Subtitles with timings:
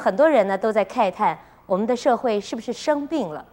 [0.00, 3.44] 很多人呢都在慨叹，我们的社会是不是生病了？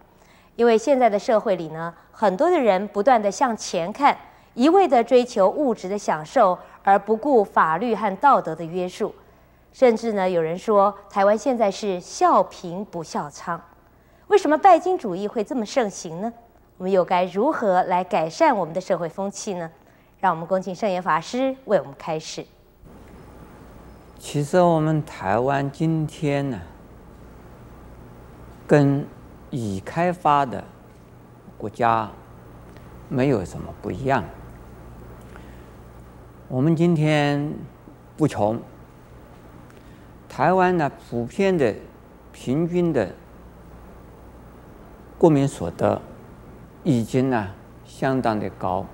[0.56, 4.16] 因为现在的社会里呢，很多的人不断地向前看，
[4.54, 9.14] 一味地追求物质的享受，而不顾法律和道德的约束。
[9.72, 13.60] 甚至呢，有人说台湾现在是笑贫不笑娼。
[14.26, 16.32] 为什么拜金主义会这么盛行呢？
[16.78, 19.70] 我们又该如何来改善我们的社会风气呢？
[20.18, 22.44] 让我们恭请圣严法师为我们开示。
[24.18, 26.60] 其实我们台湾今天呢，
[28.66, 29.06] 跟
[29.48, 30.64] 已开发的
[31.56, 32.10] 国家
[33.08, 34.24] 没有什么不一样。
[36.48, 37.54] 我们今天
[38.16, 38.60] 不穷，
[40.28, 41.72] 台湾呢普遍的
[42.32, 43.14] 平均的
[45.16, 46.02] 国民所得
[46.82, 47.48] 已经呢
[47.86, 48.84] 相当的高。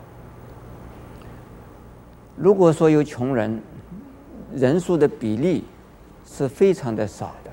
[2.37, 3.63] 如果说有穷人，
[4.55, 5.65] 人数的比例
[6.25, 7.51] 是非常的少的。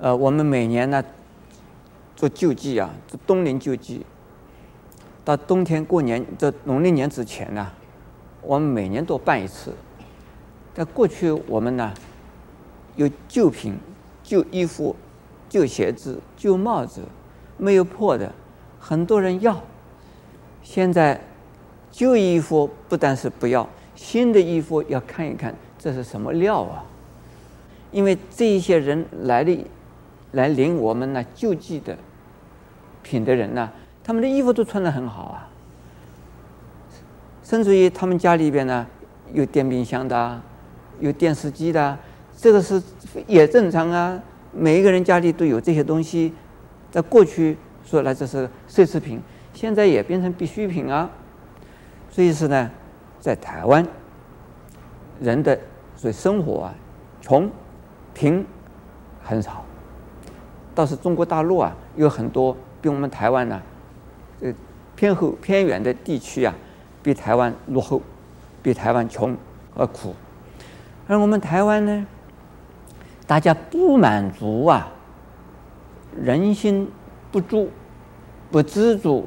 [0.00, 1.02] 呃，我们每年呢
[2.14, 4.04] 做救济啊，做冬令救济，
[5.24, 7.70] 到冬天过年，这农历年之前呢，
[8.42, 9.72] 我们每年都办一次。
[10.74, 11.92] 在过去，我们呢
[12.94, 13.78] 有旧品、
[14.22, 14.94] 旧衣服、
[15.48, 17.00] 旧鞋子、旧帽子，
[17.56, 18.32] 没有破的，
[18.78, 19.58] 很多人要。
[20.62, 21.20] 现在
[21.90, 23.66] 旧衣服不但是不要。
[23.96, 26.84] 新的衣服要看一看，这是什么料啊？
[27.90, 29.66] 因为这一些人来的，
[30.32, 31.96] 来领我们呢救济的
[33.02, 33.70] 品的人呢，
[34.04, 35.48] 他们的衣服都穿得很好啊。
[37.42, 38.86] 甚至于他们家里边呢
[39.32, 40.40] 有电冰箱的，
[41.00, 41.98] 有电视机的，
[42.36, 42.82] 这个是
[43.26, 44.20] 也正常啊。
[44.52, 46.34] 每一个人家里都有这些东西，
[46.90, 49.20] 在过去说来这是奢侈品，
[49.54, 51.08] 现在也变成必需品啊。
[52.10, 52.70] 所以是呢。
[53.26, 53.84] 在台湾，
[55.20, 55.58] 人的
[55.96, 56.74] 所以生活啊，
[57.20, 57.50] 穷
[58.14, 58.46] 贫
[59.20, 59.64] 很少，
[60.76, 63.60] 倒是中国大陆啊，有很多比我们台湾呢，
[64.42, 64.54] 呃
[64.94, 66.54] 偏后偏远的地区啊，
[67.02, 68.00] 比台湾落后，
[68.62, 69.36] 比台湾穷
[69.74, 70.14] 和苦。
[71.08, 72.06] 而我们台湾呢，
[73.26, 74.88] 大家不满足啊，
[76.16, 76.88] 人心
[77.32, 77.68] 不足，
[78.52, 79.26] 不知足，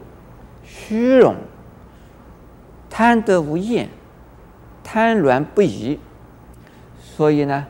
[0.63, 1.35] 虚荣。
[2.99, 3.87] 贪得无厌，
[4.83, 5.97] 贪婪不已，
[7.01, 7.65] 所以呢，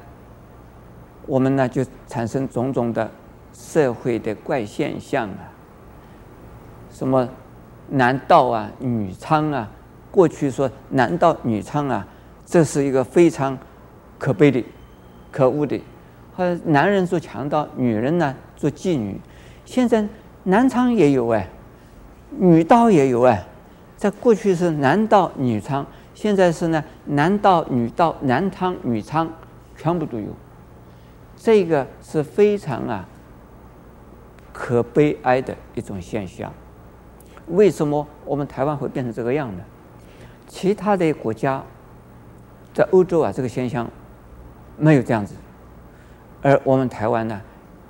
[1.27, 3.07] 我们呢就产生种种的
[3.53, 5.53] 社会的怪现象啊。
[6.91, 7.29] 什么
[7.89, 9.69] 男盗啊、女娼啊，
[10.09, 12.07] 过去说男盗女娼啊，
[12.43, 13.55] 这是一个非常
[14.17, 14.65] 可悲的、
[15.31, 15.79] 可恶的。
[16.35, 19.21] 和男人做强盗，女人呢做妓女。
[19.63, 20.03] 现在
[20.45, 21.47] 男娼也有哎，
[22.31, 23.45] 女盗也有哎。
[23.99, 29.27] 在过去是男盗女娼，现在是呢男盗女盗男娼女娼，
[29.75, 30.27] 全部都有。
[31.35, 33.05] 这个是非常啊
[34.53, 36.49] 可悲哀的一种现象。
[37.47, 39.61] 为什么我们台湾会变成这个样呢？
[40.47, 41.61] 其他的国家
[42.73, 43.85] 在欧洲啊，这个现象
[44.77, 45.35] 没有这样子，
[46.41, 47.41] 而我们台湾呢，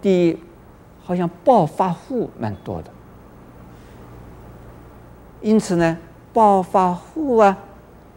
[0.02, 0.40] 第一
[1.03, 2.90] 好像暴发户蛮多的。
[5.42, 5.98] 因此呢，
[6.34, 7.58] 暴发户啊，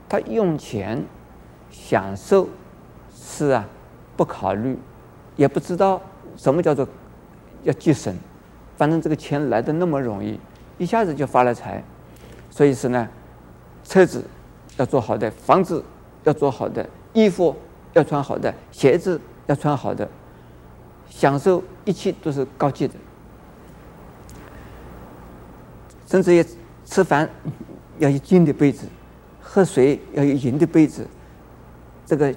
[0.08, 1.00] 他用钱
[1.70, 2.48] 享受
[3.14, 3.64] 是啊，
[4.16, 4.76] 不考虑，
[5.36, 6.00] 也不知道
[6.36, 6.86] 什么叫做
[7.62, 8.12] 要节省，
[8.76, 10.40] 反正这个钱来的那么容易，
[10.78, 11.82] 一下子就发了财，
[12.50, 13.08] 所以是呢，
[13.84, 14.24] 车子
[14.76, 15.84] 要做好的，房子
[16.24, 17.54] 要做好的，衣服
[17.92, 20.08] 要穿好的，鞋子要穿好的，
[21.08, 22.94] 享受一切都是高级的，
[26.08, 26.44] 甚至于。
[26.84, 27.28] 吃饭
[27.98, 28.86] 要有金的杯子，
[29.40, 31.06] 喝水要有银的杯子。
[32.04, 32.34] 这个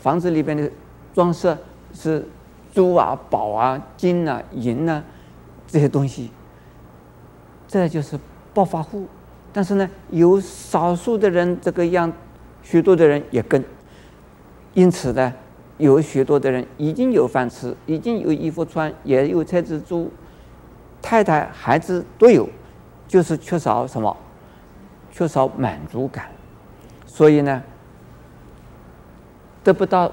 [0.00, 0.70] 房子里边的
[1.14, 1.56] 装饰
[1.92, 2.24] 是
[2.72, 5.02] 珠啊、宝啊、金啊、银啊
[5.66, 6.30] 这些东西。
[7.66, 8.18] 这就是
[8.54, 9.06] 暴发户。
[9.52, 12.12] 但是呢，有少数的人这个样，
[12.62, 13.64] 许多的人也跟。
[14.74, 15.32] 因此呢，
[15.78, 20.12] 有许多的人已经有饭吃，已经有衣服穿，也有车子租，
[21.00, 22.46] 太太、孩子都有。
[23.08, 24.16] 就是缺少什么？
[25.12, 26.26] 缺少满足感，
[27.06, 27.62] 所以呢，
[29.64, 30.12] 得不到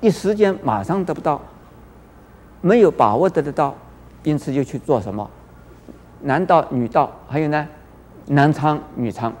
[0.00, 1.40] 一时间马上得不到，
[2.60, 3.74] 没有把握得得到，
[4.22, 5.28] 因此就去做什么？
[6.20, 7.66] 男盗女盗，还有呢，
[8.26, 9.32] 男娼女娼，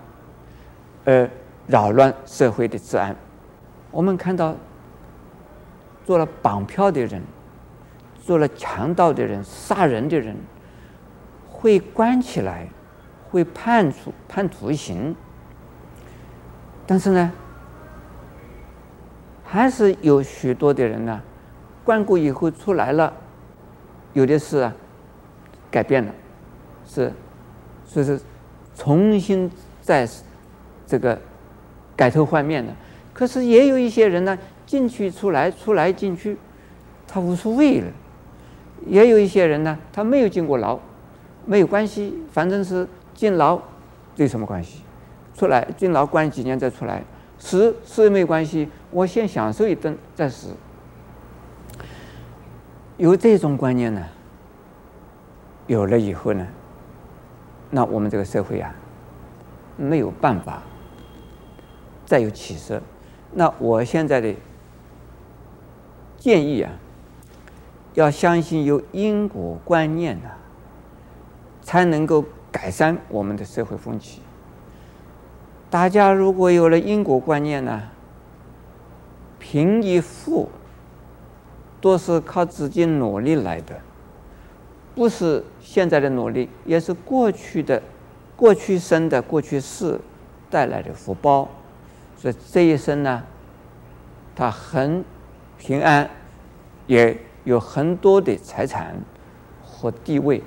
[1.04, 1.30] 而
[1.68, 3.14] 扰乱社会的治安。
[3.92, 4.56] 我们看到
[6.04, 7.22] 做了绑票的人，
[8.24, 10.36] 做了强盗的人，杀人的人。
[11.58, 12.68] 会关起来，
[13.30, 15.16] 会判处判徒刑，
[16.86, 17.32] 但是呢，
[19.42, 21.20] 还是有许多的人呢，
[21.82, 23.12] 关过以后出来了，
[24.12, 24.72] 有的是啊，
[25.70, 26.12] 改变了，
[26.86, 27.12] 是，
[27.86, 28.20] 所以是
[28.76, 29.50] 重新
[29.80, 30.06] 再
[30.86, 31.18] 这个
[31.96, 32.72] 改头换面的。
[33.14, 36.36] 可是也有一些人呢，进去出来，出来进去，
[37.08, 37.86] 他无所谓了。
[38.86, 40.78] 也有一些人呢，他没有进过牢，
[41.46, 43.56] 没有关系，反正是进牢，
[44.14, 44.82] 这有什么关系？
[45.34, 47.02] 出来进牢关几年再出来，
[47.38, 50.48] 死死也没有关系，我先享受一顿再死。
[52.96, 54.02] 有这种观念呢，
[55.66, 56.46] 有了以后呢，
[57.70, 58.74] 那我们这个社会啊，
[59.76, 60.62] 没有办法
[62.06, 62.80] 再有起色。
[63.32, 64.34] 那我现在的
[66.16, 66.72] 建议啊，
[67.92, 70.32] 要相信有因果观念啊，
[71.66, 74.22] 才能够改善我们的社会风气。
[75.68, 77.82] 大家如果有了因果观念呢，
[79.40, 80.48] 贫与富
[81.80, 83.74] 都是靠自己努力来的，
[84.94, 87.82] 不是现在的努力，也是过去的、
[88.36, 90.00] 过去生的过去世
[90.48, 91.48] 带来的福报。
[92.16, 93.24] 所以这一生呢，
[94.36, 95.04] 他很
[95.58, 96.08] 平安，
[96.86, 98.94] 也有很多的财产
[99.64, 100.40] 和地位。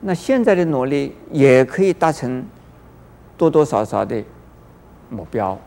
[0.00, 2.44] 那现在的努力也可以达成
[3.36, 4.22] 多多少少的
[5.10, 5.58] 目标。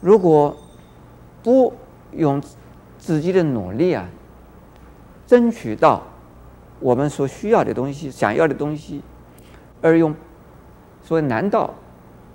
[0.00, 0.56] 如果
[1.42, 1.72] 不
[2.12, 2.42] 用
[2.98, 4.08] 自己的努力啊，
[5.26, 6.02] 争取到
[6.80, 9.00] 我们所需要的东西、想要的东西，
[9.80, 10.14] 而用
[11.02, 11.72] 所谓男道。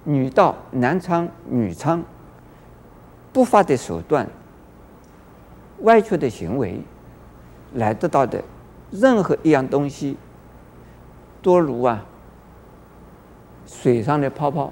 [0.05, 2.01] 女道男娼女娼，
[3.33, 4.27] 不法的手段、
[5.81, 6.79] 歪曲的行为，
[7.73, 8.41] 来得到的
[8.91, 10.15] 任何一样东西，
[11.41, 12.05] 多如啊
[13.65, 14.71] 水上的泡泡。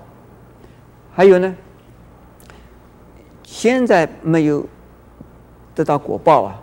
[1.13, 1.55] 还有呢，
[3.43, 4.65] 现在没有
[5.73, 6.59] 得到果报啊，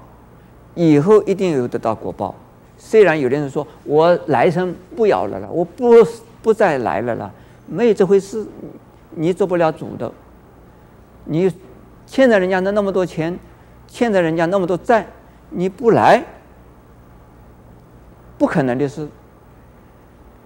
[0.74, 2.34] 以后一定有得到果报。
[2.76, 5.86] 虽然有的人说我来生不要了了，我不
[6.42, 7.32] 不再来了了。
[7.66, 8.46] 没有这回事，
[9.10, 10.12] 你做不了主的。
[11.24, 11.50] 你
[12.06, 13.38] 欠着人家的那么多钱，
[13.88, 15.06] 欠着人家那么多债，
[15.50, 16.22] 你不来，
[18.36, 19.08] 不可能的事，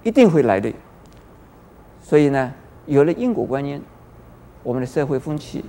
[0.02, 0.72] 一定会来的。
[2.02, 2.52] 所以呢，
[2.86, 3.80] 有了因果观念，
[4.62, 5.64] 我们的社会风气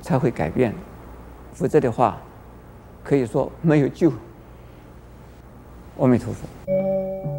[0.00, 0.72] 才会改变，
[1.52, 2.18] 否则的话，
[3.02, 4.12] 可以说没有救。
[5.98, 7.33] 阿弥陀佛。